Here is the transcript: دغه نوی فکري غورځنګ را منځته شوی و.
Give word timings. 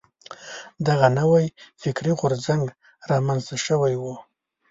دغه 0.87 1.07
نوی 1.19 1.45
فکري 1.81 2.13
غورځنګ 2.19 2.63
را 3.09 3.17
منځته 3.27 3.55
شوی 3.65 3.93
و. 3.97 4.03